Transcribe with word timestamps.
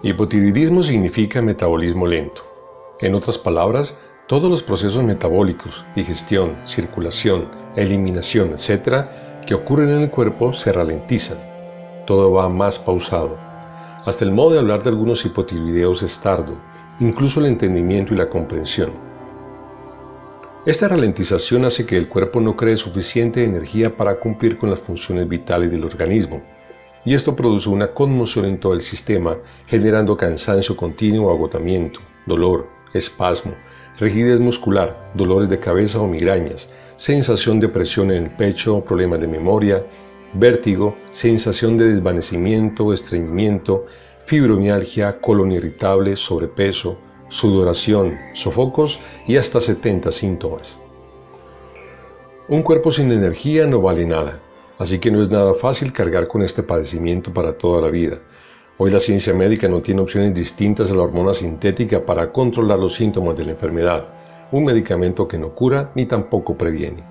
Hipotiroidismo 0.00 0.84
significa 0.84 1.42
metabolismo 1.42 2.06
lento. 2.06 2.42
En 3.00 3.16
otras 3.16 3.36
palabras, 3.36 3.98
todos 4.28 4.48
los 4.48 4.62
procesos 4.62 5.02
metabólicos, 5.02 5.84
digestión, 5.96 6.54
circulación, 6.64 7.48
eliminación, 7.74 8.52
etc., 8.52 9.06
que 9.44 9.54
ocurren 9.54 9.90
en 9.90 10.02
el 10.02 10.10
cuerpo 10.10 10.52
se 10.52 10.72
ralentizan. 10.72 11.38
Todo 12.06 12.30
va 12.30 12.48
más 12.48 12.78
pausado. 12.78 13.36
Hasta 14.04 14.24
el 14.24 14.30
modo 14.30 14.52
de 14.52 14.60
hablar 14.60 14.84
de 14.84 14.90
algunos 14.90 15.24
hipotiroideos 15.24 16.04
es 16.04 16.20
tardo, 16.20 16.54
incluso 17.00 17.40
el 17.40 17.46
entendimiento 17.46 18.14
y 18.14 18.18
la 18.18 18.28
comprensión. 18.28 18.92
Esta 20.64 20.86
ralentización 20.86 21.64
hace 21.64 21.86
que 21.86 21.96
el 21.96 22.08
cuerpo 22.08 22.40
no 22.40 22.54
cree 22.54 22.76
suficiente 22.76 23.42
energía 23.42 23.96
para 23.96 24.20
cumplir 24.20 24.58
con 24.58 24.70
las 24.70 24.78
funciones 24.78 25.28
vitales 25.28 25.72
del 25.72 25.84
organismo 25.84 26.40
y 27.08 27.14
esto 27.14 27.34
produce 27.34 27.70
una 27.70 27.94
conmoción 27.94 28.44
en 28.44 28.60
todo 28.60 28.74
el 28.74 28.82
sistema, 28.82 29.38
generando 29.66 30.14
cansancio 30.14 30.76
continuo, 30.76 31.30
agotamiento, 31.30 32.00
dolor, 32.26 32.66
espasmo, 32.92 33.54
rigidez 33.98 34.40
muscular, 34.40 35.10
dolores 35.14 35.48
de 35.48 35.58
cabeza 35.58 36.02
o 36.02 36.06
migrañas, 36.06 36.70
sensación 36.96 37.60
de 37.60 37.70
presión 37.70 38.10
en 38.10 38.24
el 38.24 38.30
pecho, 38.32 38.84
problemas 38.84 39.20
de 39.20 39.26
memoria, 39.26 39.86
vértigo, 40.34 40.96
sensación 41.10 41.78
de 41.78 41.94
desvanecimiento, 41.94 42.92
estreñimiento, 42.92 43.86
fibromialgia, 44.26 45.18
colon 45.18 45.52
irritable, 45.52 46.14
sobrepeso, 46.14 46.98
sudoración, 47.30 48.18
sofocos 48.34 49.00
y 49.26 49.38
hasta 49.38 49.62
70 49.62 50.12
síntomas. 50.12 50.78
Un 52.48 52.62
cuerpo 52.62 52.90
sin 52.90 53.10
energía 53.12 53.66
no 53.66 53.80
vale 53.80 54.04
nada. 54.04 54.42
Así 54.78 55.00
que 55.00 55.10
no 55.10 55.20
es 55.20 55.28
nada 55.28 55.54
fácil 55.54 55.92
cargar 55.92 56.28
con 56.28 56.42
este 56.42 56.62
padecimiento 56.62 57.32
para 57.32 57.58
toda 57.58 57.82
la 57.82 57.88
vida. 57.88 58.20
Hoy 58.78 58.92
la 58.92 59.00
ciencia 59.00 59.34
médica 59.34 59.68
no 59.68 59.82
tiene 59.82 60.02
opciones 60.02 60.32
distintas 60.32 60.90
a 60.90 60.94
la 60.94 61.02
hormona 61.02 61.34
sintética 61.34 62.06
para 62.06 62.30
controlar 62.30 62.78
los 62.78 62.94
síntomas 62.94 63.36
de 63.36 63.44
la 63.44 63.50
enfermedad, 63.50 64.06
un 64.52 64.64
medicamento 64.64 65.26
que 65.26 65.36
no 65.36 65.52
cura 65.52 65.90
ni 65.96 66.06
tampoco 66.06 66.56
previene. 66.56 67.02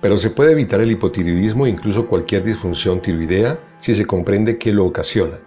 Pero 0.00 0.16
se 0.16 0.30
puede 0.30 0.52
evitar 0.52 0.80
el 0.80 0.92
hipotiroidismo 0.92 1.66
e 1.66 1.70
incluso 1.70 2.06
cualquier 2.06 2.42
disfunción 2.42 3.02
tiroidea 3.02 3.58
si 3.78 3.94
se 3.94 4.06
comprende 4.06 4.56
qué 4.56 4.72
lo 4.72 4.86
ocasiona. 4.86 5.40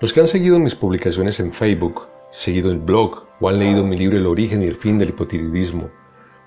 Los 0.00 0.12
que 0.12 0.20
han 0.20 0.28
seguido 0.28 0.58
mis 0.58 0.74
publicaciones 0.74 1.38
en 1.38 1.52
Facebook, 1.52 2.08
seguido 2.30 2.72
el 2.72 2.78
blog 2.78 3.26
o 3.40 3.48
han 3.48 3.60
leído 3.60 3.84
mi 3.84 3.96
libro 3.96 4.16
El 4.16 4.26
origen 4.26 4.62
y 4.62 4.66
el 4.66 4.76
fin 4.76 4.98
del 4.98 5.10
hipotiroidismo, 5.10 5.88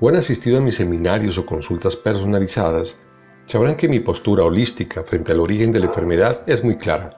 o 0.02 0.10
han 0.10 0.16
asistido 0.16 0.58
a 0.58 0.62
mis 0.62 0.76
seminarios 0.76 1.38
o 1.38 1.46
consultas 1.46 1.96
personalizadas, 1.96 3.00
sabrán 3.46 3.76
que 3.76 3.88
mi 3.88 4.00
postura 4.00 4.44
holística 4.44 5.04
frente 5.04 5.32
al 5.32 5.40
origen 5.40 5.72
de 5.72 5.80
la 5.80 5.88
enfermedad 5.88 6.42
es 6.48 6.64
muy 6.64 6.78
clara. 6.78 7.18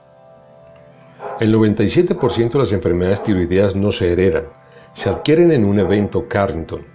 El 1.40 1.54
97% 1.54 2.52
de 2.52 2.60
las 2.60 2.72
enfermedades 2.72 3.24
tiroideas 3.24 3.76
no 3.76 3.92
se 3.92 4.12
heredan, 4.12 4.46
se 4.94 5.10
adquieren 5.10 5.52
en 5.52 5.66
un 5.66 5.80
evento 5.80 6.28
Carrington, 6.28 6.86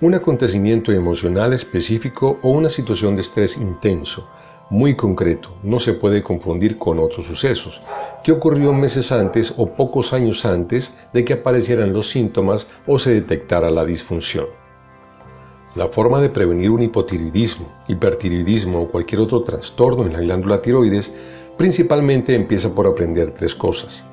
un 0.00 0.14
acontecimiento 0.14 0.92
emocional 0.92 1.52
específico 1.52 2.38
o 2.42 2.50
una 2.50 2.68
situación 2.68 3.14
de 3.14 3.22
estrés 3.22 3.56
intenso, 3.56 4.28
muy 4.68 4.96
concreto, 4.96 5.56
no 5.62 5.78
se 5.78 5.92
puede 5.92 6.22
confundir 6.22 6.78
con 6.78 6.98
otros 6.98 7.26
sucesos, 7.26 7.82
que 8.24 8.32
ocurrió 8.32 8.72
meses 8.72 9.12
antes 9.12 9.52
o 9.56 9.66
pocos 9.74 10.12
años 10.12 10.44
antes 10.46 10.94
de 11.12 11.24
que 11.24 11.34
aparecieran 11.34 11.92
los 11.92 12.08
síntomas 12.08 12.68
o 12.86 12.98
se 12.98 13.10
detectara 13.12 13.70
la 13.70 13.84
disfunción. 13.84 14.46
La 15.74 15.88
forma 15.88 16.20
de 16.20 16.28
prevenir 16.28 16.70
un 16.70 16.82
hipotiroidismo, 16.82 17.66
hipertiroidismo 17.88 18.82
o 18.82 18.88
cualquier 18.88 19.22
otro 19.22 19.40
trastorno 19.40 20.04
en 20.04 20.12
la 20.12 20.20
glándula 20.20 20.60
tiroides 20.60 21.10
principalmente 21.56 22.34
empieza 22.34 22.74
por 22.74 22.86
aprender 22.86 23.30
tres 23.30 23.54
cosas. 23.54 24.04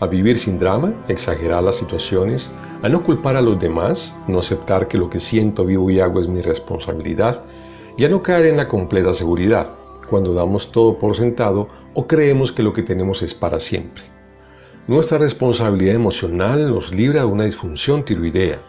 A 0.00 0.08
vivir 0.08 0.36
sin 0.36 0.58
drama, 0.58 1.04
exagerar 1.06 1.62
las 1.62 1.76
situaciones, 1.76 2.50
a 2.82 2.88
no 2.88 3.04
culpar 3.04 3.36
a 3.36 3.42
los 3.42 3.60
demás, 3.60 4.16
no 4.26 4.40
aceptar 4.40 4.88
que 4.88 4.98
lo 4.98 5.08
que 5.08 5.20
siento, 5.20 5.64
vivo 5.64 5.88
y 5.88 6.00
hago 6.00 6.18
es 6.18 6.26
mi 6.26 6.40
responsabilidad, 6.40 7.44
y 7.96 8.04
a 8.04 8.08
no 8.08 8.20
caer 8.20 8.46
en 8.46 8.56
la 8.56 8.66
completa 8.66 9.14
seguridad, 9.14 9.70
cuando 10.10 10.34
damos 10.34 10.72
todo 10.72 10.98
por 10.98 11.16
sentado 11.16 11.68
o 11.94 12.08
creemos 12.08 12.50
que 12.50 12.64
lo 12.64 12.72
que 12.72 12.82
tenemos 12.82 13.22
es 13.22 13.34
para 13.34 13.60
siempre. 13.60 14.02
Nuestra 14.88 15.18
responsabilidad 15.18 15.94
emocional 15.94 16.68
nos 16.70 16.92
libra 16.92 17.20
de 17.20 17.26
una 17.26 17.44
disfunción 17.44 18.04
tiroidea, 18.04 18.60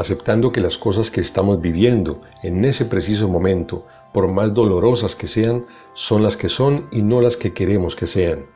aceptando 0.00 0.52
que 0.52 0.60
las 0.60 0.78
cosas 0.78 1.10
que 1.10 1.20
estamos 1.20 1.60
viviendo 1.60 2.22
en 2.42 2.64
ese 2.64 2.84
preciso 2.84 3.28
momento, 3.28 3.86
por 4.12 4.28
más 4.28 4.54
dolorosas 4.54 5.14
que 5.14 5.26
sean, 5.26 5.66
son 5.94 6.22
las 6.22 6.36
que 6.36 6.48
son 6.48 6.88
y 6.90 7.02
no 7.02 7.20
las 7.20 7.36
que 7.36 7.52
queremos 7.52 7.94
que 7.94 8.06
sean. 8.06 8.46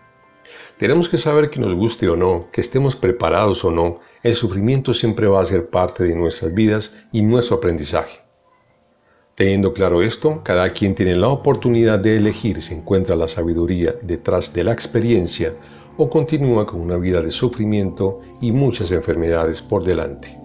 Tenemos 0.78 1.09
que 1.09 1.19
saber 1.19 1.50
que 1.50 1.60
nos 1.60 1.75
guste 1.75 2.09
o 2.09 2.16
no, 2.16 2.47
que 2.50 2.60
estemos 2.60 2.97
preparados 2.97 3.65
o 3.65 3.71
no, 3.71 4.00
el 4.22 4.34
sufrimiento 4.34 4.93
siempre 4.93 5.27
va 5.27 5.41
a 5.41 5.47
ser 5.47 5.69
parte 5.69 6.05
de 6.05 6.16
nuestras 6.16 6.53
vidas 6.53 6.93
y 7.12 7.22
nuestro 7.22 7.56
aprendizaje. 7.56 8.21
Teniendo 9.34 9.72
claro 9.72 10.03
esto, 10.03 10.43
cada 10.44 10.72
quien 10.72 10.94
tiene 10.94 11.16
la 11.16 11.28
oportunidad 11.28 11.99
de 11.99 12.16
elegir 12.16 12.62
si 12.62 12.75
encuentra 12.75 13.16
la 13.16 13.26
sabiduría 13.26 13.94
detrás 14.03 14.53
de 14.53 14.62
la 14.62 14.72
experiencia 14.72 15.55
o 15.97 16.09
continúa 16.09 16.66
con 16.66 16.81
una 16.81 16.97
vida 16.97 17.21
de 17.21 17.31
sufrimiento 17.31 18.21
y 18.41 18.53
muchas 18.53 18.93
enfermedades 18.93 19.61
por 19.61 19.84
delante. 19.84 20.44